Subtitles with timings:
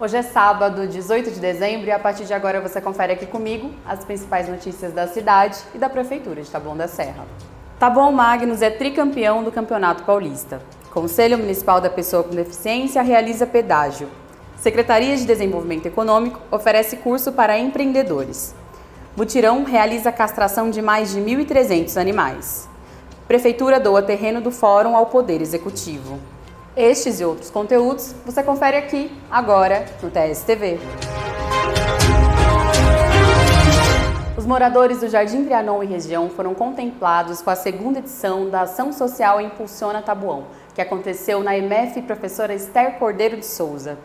[0.00, 3.70] Hoje é sábado, 18 de dezembro, e a partir de agora você confere aqui comigo
[3.86, 7.24] as principais notícias da cidade e da Prefeitura de Taboão da Serra.
[7.78, 10.60] Taboão Magnus é tricampeão do Campeonato Paulista.
[10.92, 14.08] Conselho Municipal da Pessoa com Deficiência realiza pedágio.
[14.56, 18.52] Secretaria de Desenvolvimento Econômico oferece curso para empreendedores.
[19.16, 22.68] Mutirão realiza castração de mais de 1.300 animais.
[23.28, 26.18] Prefeitura doa terreno do Fórum ao Poder Executivo.
[26.76, 30.80] Estes e outros conteúdos você confere aqui, agora, no TSTV.
[34.36, 38.92] Os moradores do Jardim Trianon e região foram contemplados com a segunda edição da Ação
[38.92, 43.96] Social Impulsiona Tabuão, que aconteceu na EMF Professora Esther Cordeiro de Souza.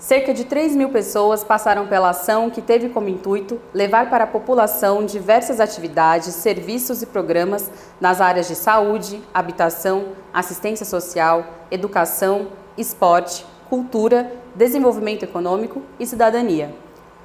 [0.00, 4.26] Cerca de 3 mil pessoas passaram pela ação que teve como intuito levar para a
[4.26, 13.44] população diversas atividades, serviços e programas nas áreas de saúde, habitação, assistência social, educação, esporte,
[13.68, 16.74] cultura, desenvolvimento econômico e cidadania.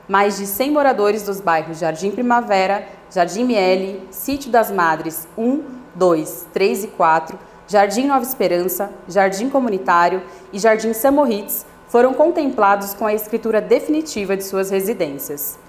[0.05, 5.63] Mais de 100 moradores dos bairros Jardim Primavera, Jardim Miele, Sítio das Madres 1,
[5.95, 10.21] 2, 3 e 4, Jardim Nova Esperança, Jardim Comunitário
[10.51, 15.59] e Jardim Samoritz foram contemplados com a escritura definitiva de suas residências.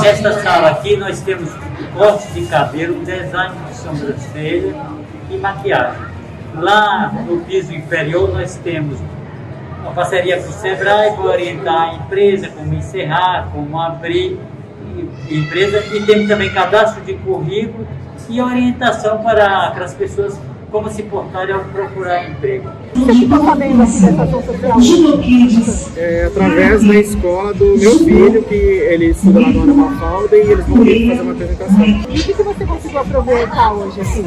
[0.00, 1.50] Nesta sala aqui nós temos
[1.96, 4.74] corte de cabelo, design de sobrancelha
[5.30, 6.02] e maquiagem.
[6.54, 8.98] Lá no piso inferior nós temos
[9.80, 14.38] uma parceria com o Sebrae para orientar a empresa, como encerrar, como abrir
[15.30, 17.86] empresa e temos também cadastro de currículo
[18.28, 20.38] e orientação para, para as pessoas
[20.74, 22.68] como se portar ao procurar emprego.
[22.96, 24.78] Você ficou sabendo aqui dessa social?
[25.96, 30.40] É, através da escola do meu filho, que ele estuda lá no Ana Mafalda, e
[30.40, 31.86] eles vão vir fazer uma apresentação.
[31.86, 34.24] E o que você conseguiu aproveitar hoje, assim?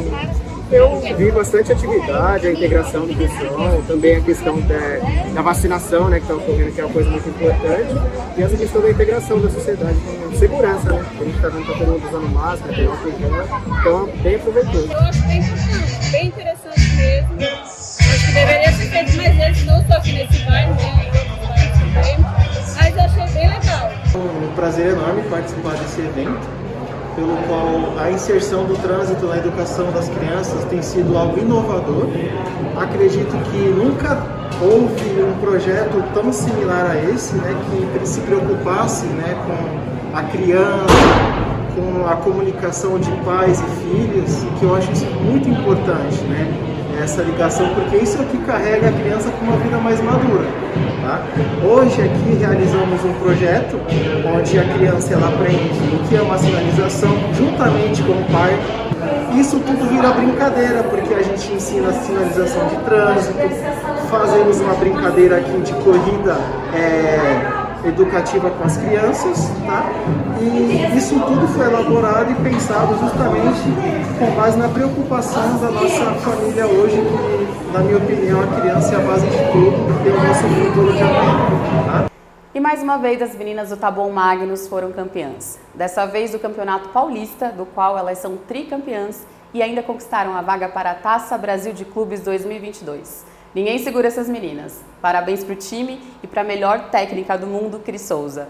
[0.72, 6.18] Eu vi bastante atividade, a integração do pessoal, também a questão da, da vacinação, né,
[6.18, 7.94] que está ocorrendo, que é uma coisa muito importante,
[8.36, 11.04] e essa questão da integração da sociedade com segurança, né?
[11.20, 13.44] A gente está vendo que tá todo mundo usando máscara, tem álcool gel,
[13.80, 14.92] então bem aproveitoso.
[14.92, 17.36] Eu acho bem importante, bem interessante mesmo.
[17.40, 21.10] Acho que deveria ser feito mais vezes, não só aqui nesse bairro, né,
[21.78, 22.18] também,
[22.76, 23.92] mas eu achei bem legal.
[24.14, 26.48] Um prazer enorme participar desse evento
[27.14, 32.08] pelo qual a inserção do trânsito na educação das crianças tem sido algo inovador.
[32.80, 34.22] Acredito que nunca
[34.62, 37.54] houve um projeto tão similar a esse, né,
[38.00, 41.47] que se preocupasse né, com a criança,
[41.78, 46.68] com a comunicação de pais e filhos, que eu acho isso muito importante, né?
[47.00, 50.44] essa ligação, porque isso é que carrega a criança para uma vida mais madura.
[51.00, 51.22] Tá?
[51.64, 53.78] Hoje aqui realizamos um projeto
[54.34, 58.58] onde a criança ela aprende o que é uma sinalização juntamente com o pai.
[59.38, 63.34] Isso tudo vira brincadeira, porque a gente ensina a sinalização de trânsito,
[64.10, 66.36] fazemos uma brincadeira aqui de corrida
[66.74, 69.90] é, educativa com as crianças, tá?
[70.40, 73.62] E isso tudo foi elaborado e pensado justamente
[74.18, 78.96] com base na preocupação da nossa família hoje, que, na minha opinião, a criança é
[78.96, 81.48] a base de tudo, e o nosso futuro de amanhã,
[81.86, 82.08] tá?
[82.54, 85.60] E mais uma vez as meninas do Taboão Magnus foram campeãs.
[85.74, 89.24] Dessa vez do Campeonato Paulista, do qual elas são tricampeãs
[89.54, 93.24] e ainda conquistaram a vaga para a Taça Brasil de Clubes 2022.
[93.54, 94.84] Ninguém segura essas meninas.
[95.00, 98.46] Parabéns para o time e para a melhor técnica do mundo, Cris Souza.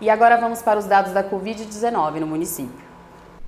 [0.00, 2.84] E agora vamos para os dados da Covid-19 no município.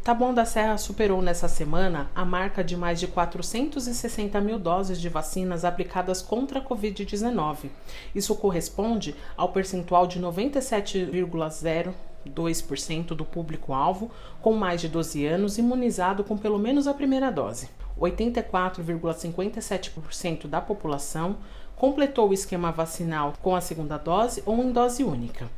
[0.02, 5.10] Taboão da Serra superou nessa semana a marca de mais de 460 mil doses de
[5.10, 7.68] vacinas aplicadas contra a Covid-19.
[8.14, 14.10] Isso corresponde ao percentual de 97,02% do público-alvo
[14.40, 17.68] com mais de 12 anos imunizado com pelo menos a primeira dose.
[18.00, 21.38] 84,57% da população
[21.74, 25.48] completou o esquema vacinal com a segunda dose ou em dose única.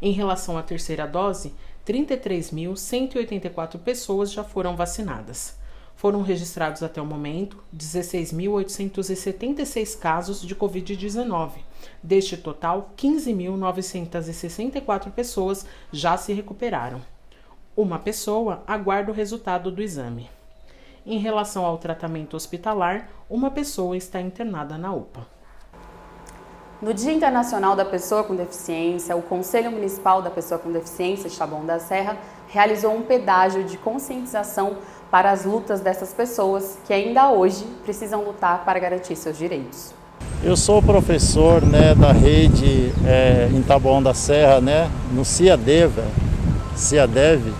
[0.00, 1.52] Em relação à terceira dose,
[1.86, 5.60] 33.184 pessoas já foram vacinadas.
[5.96, 11.52] Foram registrados até o momento 16.876 casos de Covid-19.
[12.02, 17.00] Deste total, 15.964 pessoas já se recuperaram.
[17.76, 20.28] Uma pessoa aguarda o resultado do exame.
[21.04, 25.26] Em relação ao tratamento hospitalar, uma pessoa está internada na UPA.
[26.80, 31.36] No Dia Internacional da Pessoa com Deficiência, o Conselho Municipal da Pessoa com Deficiência de
[31.36, 32.16] Taboão da Serra
[32.48, 34.76] realizou um pedágio de conscientização
[35.10, 39.92] para as lutas dessas pessoas que ainda hoje precisam lutar para garantir seus direitos.
[40.42, 46.00] Eu sou professor né, da rede é, em Taboão da Serra, né, no CIADEV,
[46.76, 47.52] CIADEV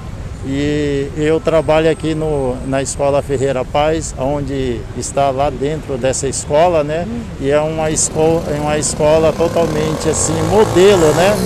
[0.45, 6.83] E eu trabalho aqui no, na Escola Ferreira Paz, onde está lá dentro dessa escola,
[6.83, 7.07] né?
[7.41, 11.37] E é uma escola, é uma escola totalmente assim, modelo, né?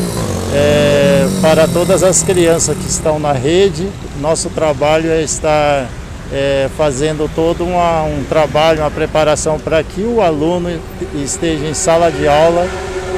[0.54, 3.87] É, para todas as crianças que estão na rede.
[4.19, 5.87] Nosso trabalho é estar
[6.32, 10.70] é, fazendo todo uma, um trabalho, uma preparação para que o aluno
[11.14, 12.66] esteja em sala de aula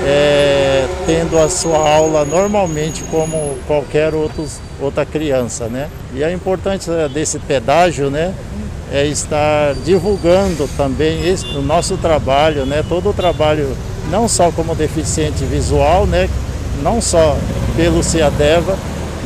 [0.05, 0.58] é,
[1.09, 5.89] tendo a sua aula normalmente como qualquer outros, outra criança, né?
[6.15, 8.35] E a importância desse pedágio, né?
[8.93, 12.85] É estar divulgando também esse, o nosso trabalho, né?
[12.87, 13.75] Todo o trabalho,
[14.11, 16.29] não só como deficiente visual, né?
[16.83, 17.39] Não só
[17.75, 18.77] pelo CIADEVA,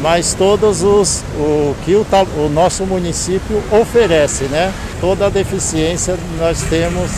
[0.00, 2.06] mas todos os o que o,
[2.36, 4.72] o nosso município oferece, né?
[5.00, 7.10] Toda a deficiência nós temos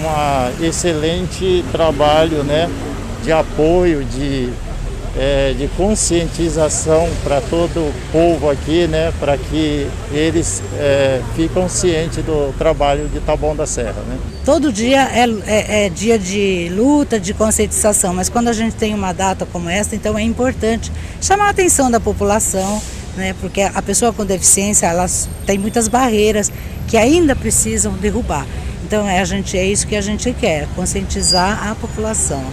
[0.00, 2.70] um excelente trabalho, né?
[3.26, 4.50] De apoio, de,
[5.18, 12.24] é, de conscientização para todo o povo aqui, né, para que eles é, ficam cientes
[12.24, 14.00] do trabalho de Taboão da Serra.
[14.06, 14.16] Né.
[14.44, 18.94] Todo dia é, é, é dia de luta, de conscientização, mas quando a gente tem
[18.94, 22.80] uma data como esta, então é importante chamar a atenção da população,
[23.16, 26.52] né, porque a pessoa com deficiência elas tem muitas barreiras
[26.86, 28.46] que ainda precisam derrubar.
[28.84, 32.44] Então é, a gente, é isso que a gente quer, conscientizar a população.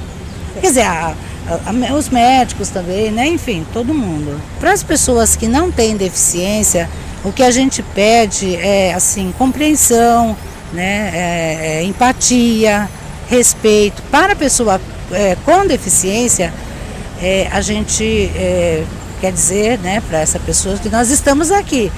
[0.60, 1.16] Quer dizer, a,
[1.48, 3.28] a, os médicos também, né?
[3.28, 4.40] enfim, todo mundo.
[4.60, 6.90] Para as pessoas que não têm deficiência,
[7.24, 10.36] o que a gente pede é assim, compreensão,
[10.74, 11.12] né?
[11.14, 12.90] É, é, empatia,
[13.30, 14.02] respeito.
[14.12, 16.54] Para a pessoa é, com deficiência,
[17.22, 18.04] é, a gente
[18.36, 18.84] é,
[19.22, 21.92] quer dizer né, para essa pessoa que nós estamos aqui,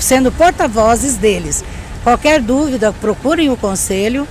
[0.00, 1.62] sendo porta-vozes deles.
[2.02, 4.26] Qualquer dúvida, procurem o conselho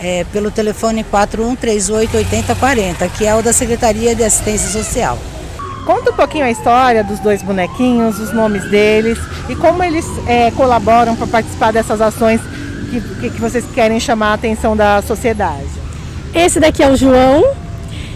[0.00, 5.18] é, pelo telefone 41388040, que é o da Secretaria de Assistência Social.
[5.86, 9.18] Conta um pouquinho a história dos dois bonequinhos, os nomes deles
[9.48, 12.40] e como eles é, colaboram para participar dessas ações
[13.20, 15.68] que, que vocês querem chamar a atenção da sociedade.
[16.34, 17.44] Esse daqui é o João,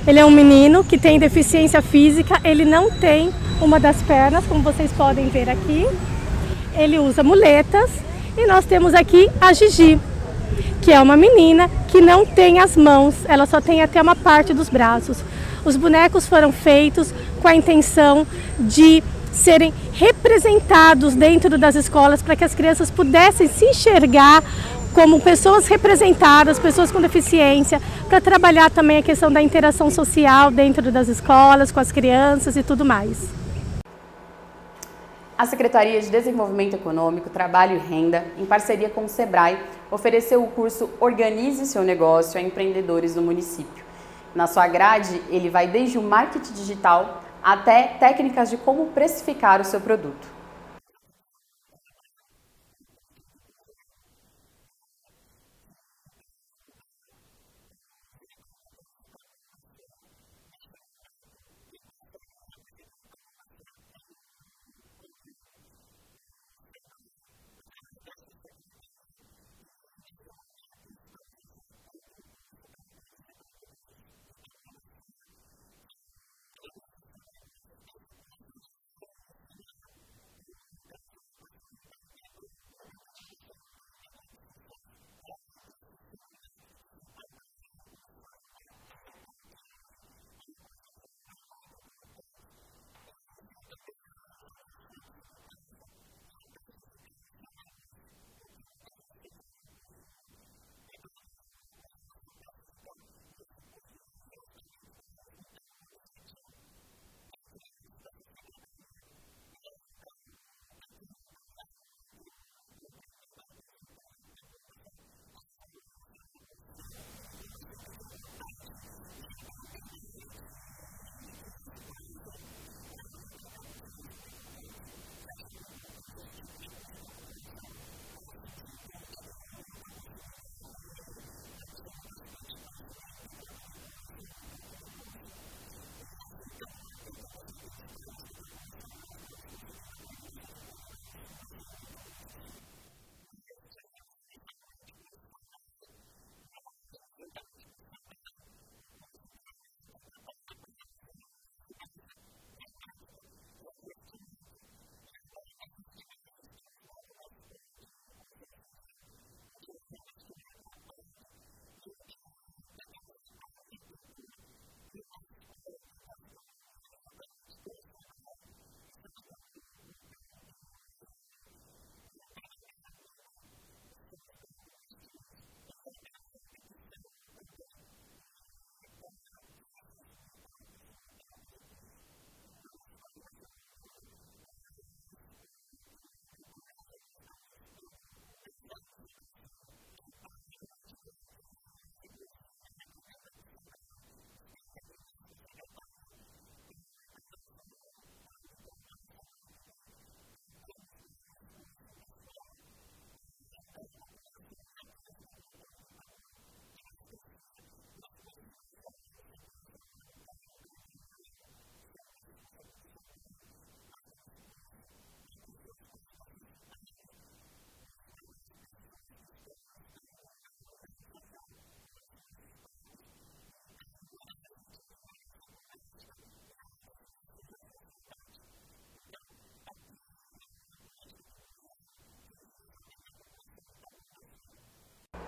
[0.06, 3.30] ele é um menino que tem deficiência física, ele não tem
[3.60, 5.86] uma das pernas, como vocês podem ver aqui.
[6.74, 7.90] Ele usa muletas
[8.36, 9.98] e nós temos aqui a Gigi
[10.88, 14.54] que é uma menina que não tem as mãos, ela só tem até uma parte
[14.54, 15.18] dos braços.
[15.62, 17.12] Os bonecos foram feitos
[17.42, 18.26] com a intenção
[18.58, 24.42] de serem representados dentro das escolas para que as crianças pudessem se enxergar
[24.94, 30.90] como pessoas representadas, pessoas com deficiência, para trabalhar também a questão da interação social dentro
[30.90, 33.28] das escolas, com as crianças e tudo mais.
[35.36, 39.58] A Secretaria de Desenvolvimento Econômico, Trabalho e Renda, em parceria com o SEBRAE,
[39.90, 43.84] ofereceu o curso Organize seu negócio a empreendedores do município.
[44.34, 49.64] Na sua grade, ele vai desde o marketing digital até técnicas de como precificar o
[49.64, 50.37] seu produto.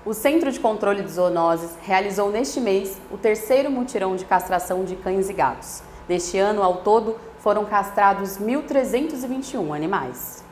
[0.03, 4.97] O Centro de Controle de Zoonoses realizou neste mês o terceiro mutirão de castração de
[4.97, 5.83] cães e gatos.
[6.09, 10.43] Neste ano, ao todo, foram castrados 1.321 animais.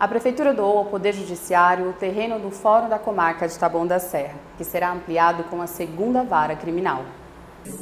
[0.00, 3.98] A Prefeitura doou ao Poder Judiciário o terreno do Fórum da Comarca de Taboão da
[3.98, 7.04] Serra, que será ampliado com a segunda vara criminal.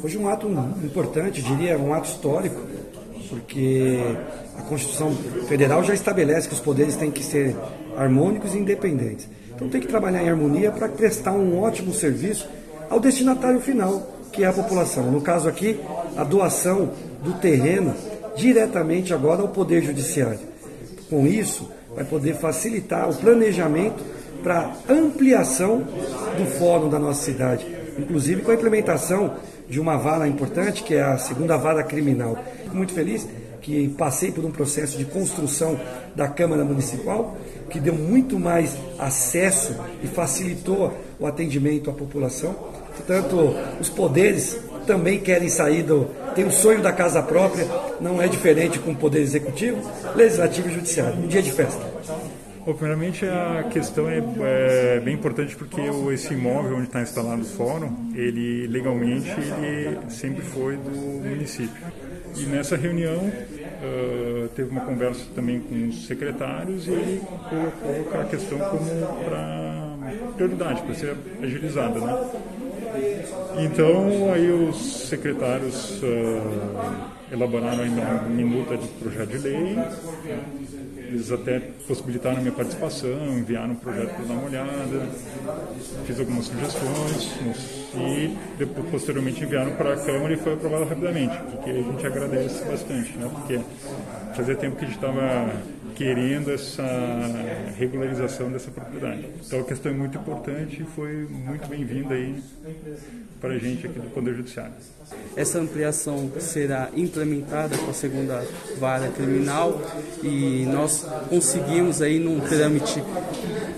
[0.03, 0.47] Hoje um ato
[0.83, 2.59] importante, diria um ato histórico,
[3.29, 3.99] porque
[4.57, 5.13] a Constituição
[5.47, 7.55] Federal já estabelece que os poderes têm que ser
[7.95, 9.29] harmônicos e independentes.
[9.53, 12.49] Então tem que trabalhar em harmonia para prestar um ótimo serviço
[12.89, 15.11] ao destinatário final, que é a população.
[15.11, 15.79] No caso aqui,
[16.17, 16.89] a doação
[17.21, 17.93] do terreno
[18.35, 20.39] diretamente agora ao Poder Judiciário.
[21.11, 24.03] Com isso, vai poder facilitar o planejamento
[24.43, 25.79] para ampliação
[26.37, 27.65] do fórum da nossa cidade,
[27.97, 29.33] inclusive com a implementação
[29.67, 32.37] de uma vara importante, que é a segunda vara criminal.
[32.63, 33.27] Fico muito feliz
[33.61, 35.77] que passei por um processo de construção
[36.15, 37.35] da Câmara Municipal,
[37.67, 42.53] que deu muito mais acesso e facilitou o atendimento à população.
[42.95, 46.07] Portanto, os poderes também querem sair do.
[46.37, 47.65] Tem o sonho da casa própria,
[47.99, 49.81] não é diferente com o Poder Executivo,
[50.15, 51.17] Legislativo e Judiciário.
[51.17, 51.83] Um dia de festa.
[52.63, 55.81] Bom, primeiramente a questão é, é, bem importante porque
[56.13, 60.91] esse imóvel onde está instalado o fórum, ele legalmente ele sempre foi do
[61.27, 61.83] município.
[62.35, 68.25] E nessa reunião uh, teve uma conversa também com os secretários e ele colocou a
[68.25, 68.85] questão como
[69.25, 69.86] para
[70.35, 72.29] prioridade, para ser agilizada, né?
[73.59, 79.77] Então, aí os secretários uh, elaboraram ainda uma minuta de projeto de lei,
[81.07, 85.09] eles até possibilitaram a minha participação, enviaram um projeto para dar uma olhada,
[86.05, 87.31] fiz algumas sugestões
[87.95, 92.05] e depois, posteriormente enviaram para a Câmara e foi aprovado rapidamente, o que a gente
[92.05, 93.29] agradece bastante, né?
[93.33, 93.59] porque
[94.35, 95.51] fazia tempo que a gente estava
[95.97, 96.83] querendo essa
[97.75, 99.25] regularização dessa propriedade.
[99.43, 102.39] Então a questão é muito importante e foi muito bem-vinda aí
[103.41, 104.73] para a gente aqui do Poder Judiciário.
[105.35, 108.45] Essa ampliação será implementada com a segunda
[108.79, 109.81] vara criminal
[110.21, 113.03] e nós conseguimos aí num trâmite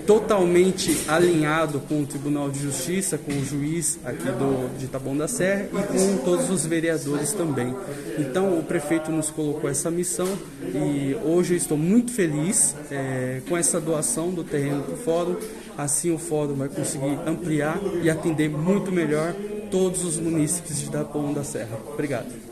[0.06, 5.28] totalmente alinhado com o Tribunal de Justiça, com o juiz aqui do, de Taboão da
[5.28, 7.74] Serra e com todos os vereadores também.
[8.18, 10.28] Então o prefeito nos colocou essa missão
[10.62, 15.36] e hoje eu estou muito feliz é, com essa doação do terreno para o fórum.
[15.76, 19.34] Assim o fórum vai conseguir ampliar e atender muito melhor
[19.70, 21.78] todos os munícipes de Taboão da Serra.
[21.92, 22.49] Obrigado.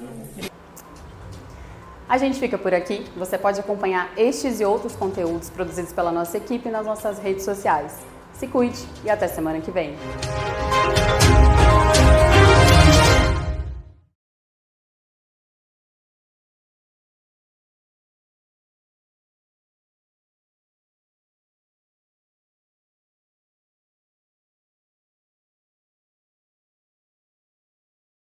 [2.09, 3.05] A gente fica por aqui.
[3.17, 7.99] Você pode acompanhar estes e outros conteúdos produzidos pela nossa equipe nas nossas redes sociais.
[8.33, 9.95] Se cuide e até semana que vem.